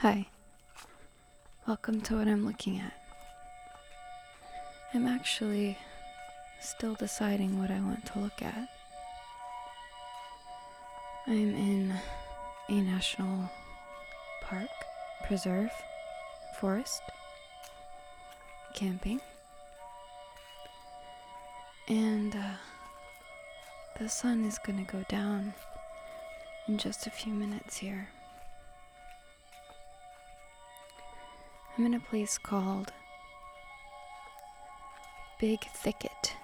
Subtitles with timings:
[0.00, 0.28] Hi.
[1.68, 2.94] Welcome to what I'm looking at.
[4.94, 5.76] I'm actually
[6.58, 8.70] still deciding what I want to look at.
[11.26, 11.94] I'm in
[12.70, 13.50] a national
[14.40, 14.70] park,
[15.26, 15.70] preserve,
[16.58, 17.02] forest,
[18.74, 19.20] camping,
[21.88, 22.56] and uh,
[23.98, 25.52] the sun is gonna go down
[26.68, 28.08] in just a few minutes here.
[31.76, 32.92] I'm in a place called
[35.38, 36.34] Big Thicket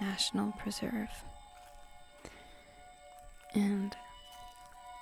[0.00, 1.24] National Preserve.
[3.54, 3.96] And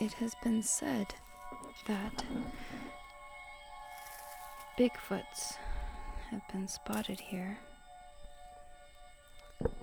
[0.00, 1.14] it has been said
[1.86, 2.24] that
[4.78, 5.56] Bigfoots
[6.30, 7.58] have been spotted here.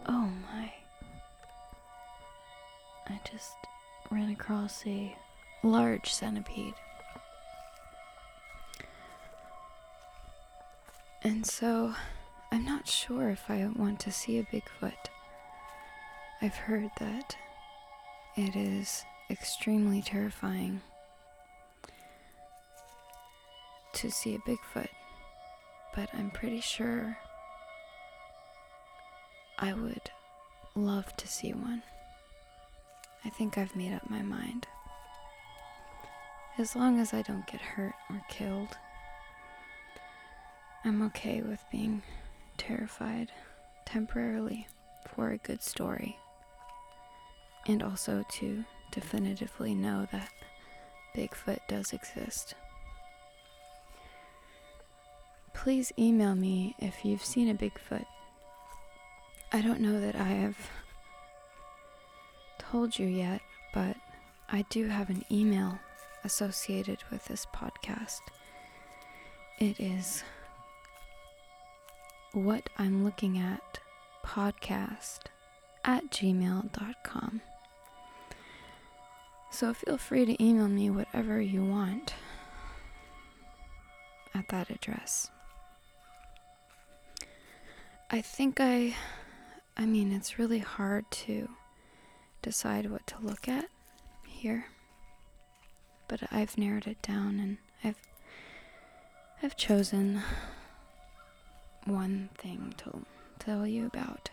[0.07, 0.71] Oh my.
[3.07, 3.55] I just
[4.09, 5.15] ran across a
[5.63, 6.75] large centipede.
[11.25, 11.91] And so
[12.51, 15.09] I'm not sure if I want to see a Bigfoot.
[16.39, 17.35] I've heard that
[18.37, 20.81] it is extremely terrifying
[23.93, 24.89] to see a Bigfoot,
[25.95, 27.17] but I'm pretty sure
[29.57, 30.11] I would
[30.75, 31.81] love to see one.
[33.25, 34.67] I think I've made up my mind.
[36.59, 38.77] As long as I don't get hurt or killed,
[40.85, 42.03] I'm okay with being
[42.57, 43.31] terrified
[43.87, 44.67] temporarily
[45.15, 46.15] for a good story.
[47.65, 50.29] And also to definitively know that
[51.17, 52.53] Bigfoot does exist.
[55.55, 58.05] Please email me if you've seen a Bigfoot.
[59.51, 60.57] I don't know that I have
[62.59, 63.41] told you yet,
[63.73, 63.97] but
[64.49, 65.79] I do have an email
[66.23, 68.21] associated with this podcast.
[69.57, 70.23] It is
[72.35, 73.79] what I'm looking at
[74.25, 75.19] podcast
[75.83, 77.41] at gmail.com.
[79.51, 82.13] So feel free to email me whatever you want
[84.33, 85.31] at that address.
[88.11, 88.95] I think I,
[89.77, 91.47] I mean, it's really hard to
[92.41, 93.69] decide what to look at
[94.27, 94.65] here,
[96.07, 97.99] but I've narrowed it down and I've,
[99.41, 100.21] I've chosen
[101.85, 103.05] one thing to
[103.39, 104.29] tell you about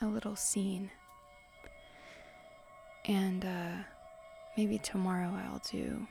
[0.00, 0.90] a little scene.
[3.04, 3.82] And uh,
[4.56, 6.06] maybe tomorrow I'll do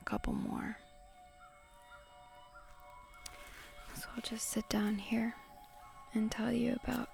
[0.00, 0.76] a couple more.
[3.94, 5.34] So I'll just sit down here
[6.14, 7.08] and tell you about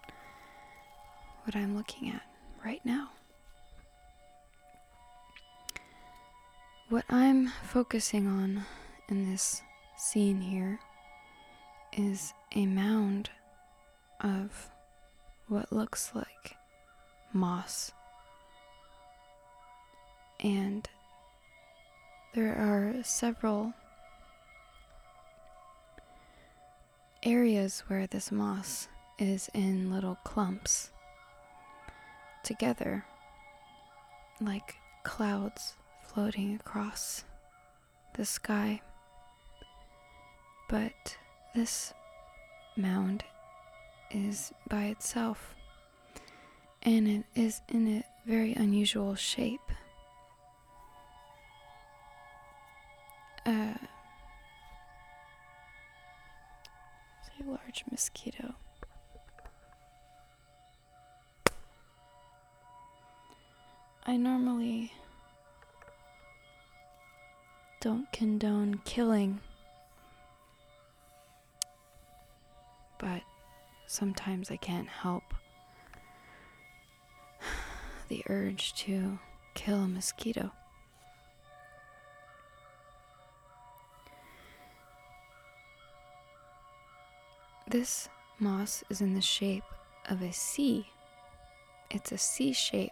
[1.45, 2.23] what I'm looking at
[2.65, 3.11] right now.
[6.89, 8.65] What I'm focusing on
[9.09, 9.63] in this
[9.97, 10.81] scene here
[11.97, 13.31] is a mound
[14.21, 14.71] of
[15.49, 16.57] what looks like
[17.33, 17.93] moss.
[20.41, 20.89] And
[22.35, 23.75] there are several
[27.23, 30.91] areas where this moss is in little clumps
[32.43, 33.05] together,
[34.41, 35.75] like clouds
[36.07, 37.25] floating across
[38.15, 38.81] the sky.
[40.69, 41.17] But
[41.55, 41.93] this
[42.77, 43.25] mound
[44.11, 45.55] is by itself,
[46.83, 49.61] and it is in a very unusual shape.
[53.47, 53.75] Uh,
[57.41, 58.55] a large mosquito.
[64.07, 64.93] I normally
[67.81, 69.41] don't condone killing
[73.01, 73.23] but
[73.87, 75.23] sometimes I can't help
[78.09, 79.19] the urge to
[79.55, 80.53] kill a mosquito.
[87.67, 88.09] This
[88.39, 89.65] moss is in the shape
[90.09, 90.89] of a C.
[91.91, 92.91] It's a C shape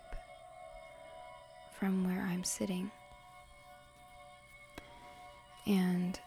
[1.78, 2.90] from where I'm sitting.
[5.66, 6.19] And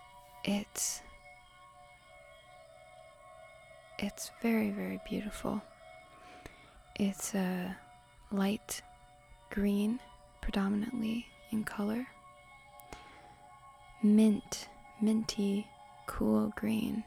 [0.44, 1.02] it's
[4.02, 5.62] it's very, very beautiful.
[6.96, 7.78] It's a
[8.32, 8.82] light
[9.52, 10.00] green,
[10.42, 12.08] predominantly in color.
[14.02, 14.68] Mint,
[15.02, 15.68] minty,
[16.08, 17.04] cool green,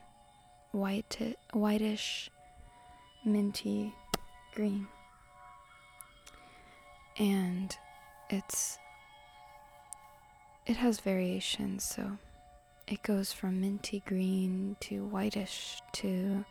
[0.71, 2.31] white, whitish,
[3.25, 3.93] minty
[4.55, 4.87] green.
[7.19, 7.77] And
[8.31, 8.79] it's
[10.67, 12.19] it has variations, so
[12.87, 16.45] it goes from minty green to whitish to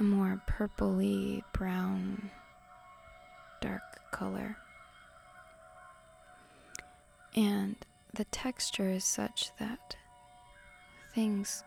[0.00, 2.30] a more purpley brown
[3.60, 4.56] dark color.
[7.36, 7.76] And
[8.14, 9.96] the texture is such that
[11.14, 11.62] things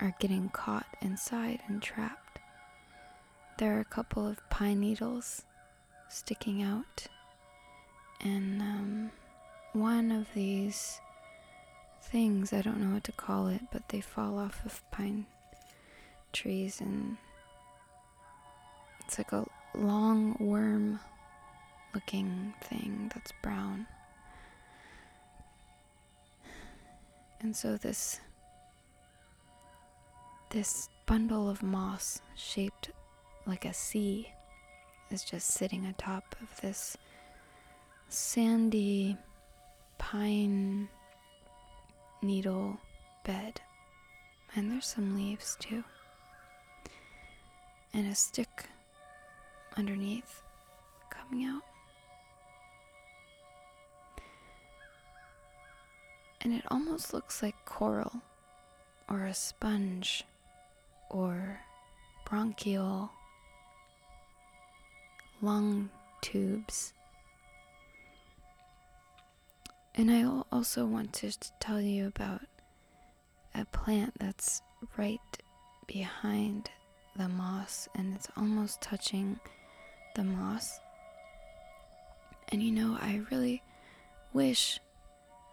[0.00, 2.40] are getting caught inside and trapped.
[3.58, 5.44] There are a couple of pine needles
[6.08, 7.06] sticking out,
[8.20, 9.10] and um,
[9.72, 11.00] one of these
[12.02, 15.26] things, I don't know what to call it, but they fall off of pine
[16.32, 17.16] trees, and
[19.04, 21.00] it's like a long worm
[21.94, 23.86] looking thing that's brown.
[27.40, 28.20] And so this
[30.50, 32.90] this bundle of moss shaped
[33.46, 34.28] like a C
[35.10, 36.96] is just sitting atop of this
[38.08, 39.16] sandy
[39.98, 40.88] pine
[42.22, 42.78] needle
[43.24, 43.60] bed.
[44.56, 45.84] And there's some leaves too.
[47.92, 48.66] And a stick
[49.76, 50.42] underneath
[51.10, 51.62] coming out.
[56.40, 58.12] and it almost looks like coral
[59.08, 60.24] or a sponge
[61.10, 61.60] or
[62.24, 63.10] bronchial
[65.42, 65.90] lung
[66.22, 66.92] tubes.
[69.94, 72.42] And I also want to tell you about
[73.54, 74.62] a plant that's
[74.96, 75.20] right
[75.86, 76.70] behind
[77.16, 79.38] the moss and it's almost touching
[80.14, 80.80] the moss.
[82.48, 83.62] And you know, I really
[84.32, 84.80] wish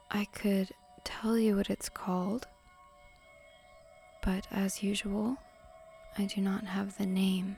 [0.10, 0.72] I could
[1.04, 2.48] tell you what it's called,
[4.24, 5.38] but as usual,
[6.18, 7.58] I do not have the name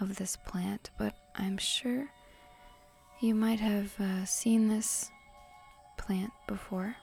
[0.00, 2.08] of this plant, but I'm sure
[3.20, 5.10] you might have uh, seen this
[5.96, 6.96] plant before.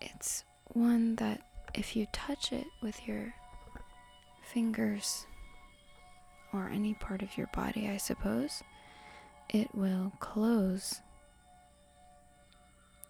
[0.00, 0.44] It's
[0.74, 1.40] one that,
[1.76, 3.34] if you touch it with your
[4.42, 5.26] fingers
[6.52, 8.62] or any part of your body, I suppose,
[9.50, 11.00] it will close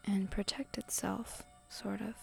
[0.04, 2.14] and protect itself, sort of.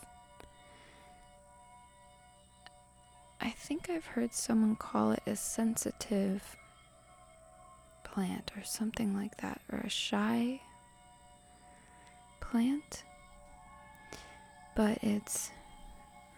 [3.42, 6.56] I think I've heard someone call it a sensitive
[8.04, 10.62] plant or something like that, or a shy
[12.40, 13.04] plant.
[14.75, 15.51] But it's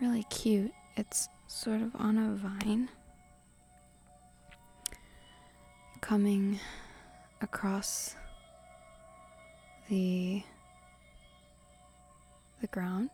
[0.01, 0.71] really cute.
[0.97, 2.89] It's sort of on a vine
[6.01, 6.59] coming
[7.41, 8.15] across
[9.89, 10.43] the
[12.61, 13.09] the ground.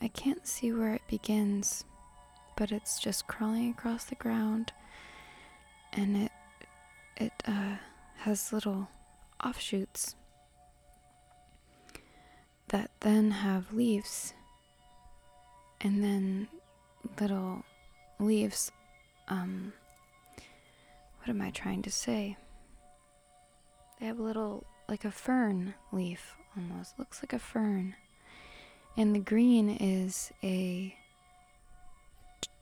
[0.00, 1.84] I can't see where it begins,
[2.56, 4.72] but it's just crawling across the ground
[5.92, 6.32] and it
[7.16, 7.76] it uh,
[8.18, 8.88] has little
[9.44, 10.16] offshoots
[12.68, 14.34] that then have leaves
[15.82, 16.48] and then
[17.20, 17.64] little
[18.18, 18.70] leaves
[19.28, 19.72] um
[21.18, 22.36] what am I trying to say?
[24.00, 27.94] They have a little like a fern leaf almost looks like a fern
[28.96, 30.94] and the green is a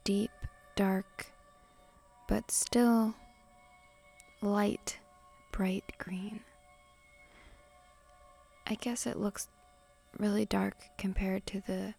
[0.05, 0.31] deep,
[0.77, 1.27] dark,
[2.29, 3.15] but still
[4.41, 4.99] light,
[5.53, 6.41] bright green.
[8.67, 9.49] I guess it looks
[10.19, 11.95] really dark compared to the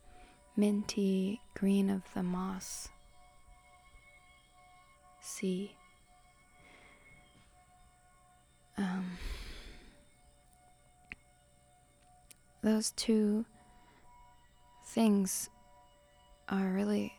[0.56, 2.90] minty green of the moss
[5.22, 5.76] C.
[8.78, 9.18] Um,
[12.64, 13.46] those two
[14.88, 15.50] things
[16.50, 17.14] are really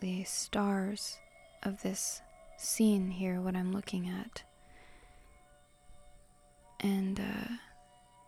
[0.00, 1.18] the stars
[1.62, 2.22] of this
[2.56, 4.42] scene here, what I'm looking at.
[6.80, 7.52] And, uh,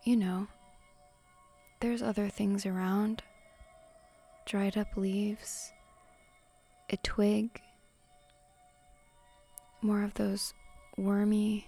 [0.05, 0.47] you know,
[1.81, 3.23] there's other things around
[4.47, 5.73] dried up leaves,
[6.89, 7.61] a twig,
[9.83, 10.55] more of those
[10.97, 11.67] wormy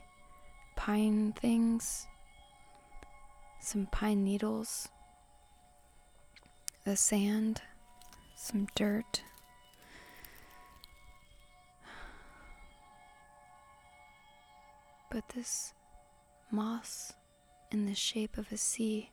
[0.76, 2.06] pine things,
[3.60, 4.88] some pine needles
[6.84, 7.60] the sand,
[8.34, 9.22] some dirt.
[15.10, 15.74] But this
[16.50, 17.12] moss
[17.70, 19.10] in the shape of a C,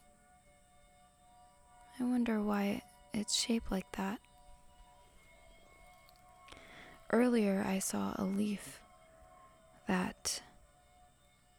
[1.99, 2.81] I wonder why
[3.15, 4.19] it's shaped like that.
[7.11, 8.81] Earlier, I saw a leaf
[9.87, 10.41] that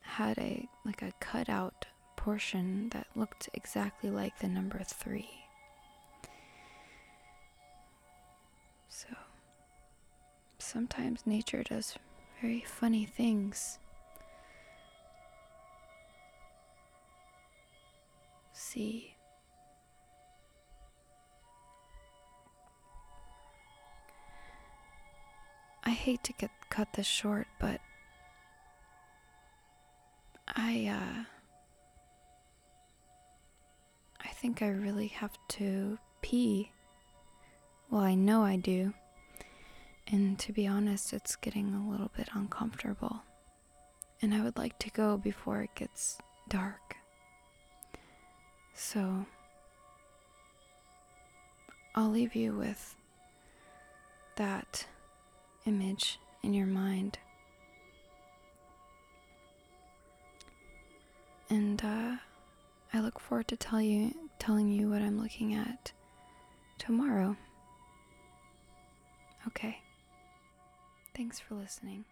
[0.00, 1.86] had a like a cutout
[2.16, 5.30] portion that looked exactly like the number three.
[8.88, 9.08] So
[10.58, 11.96] sometimes nature does
[12.40, 13.78] very funny things.
[18.76, 19.15] see.
[25.86, 27.80] I hate to get cut this short, but
[30.48, 31.24] I uh
[34.20, 36.72] I think I really have to pee.
[37.88, 38.92] Well, I know I do.
[40.08, 43.22] And to be honest, it's getting a little bit uncomfortable.
[44.20, 46.96] And I would like to go before it gets dark.
[48.74, 49.24] So
[51.94, 52.96] I'll leave you with
[54.36, 54.86] that
[55.66, 57.18] image in your mind.
[61.50, 62.16] And uh,
[62.92, 65.92] I look forward to tell you telling you what I'm looking at
[66.78, 67.36] tomorrow.
[69.48, 69.78] Okay.
[71.14, 72.04] Thanks for listening.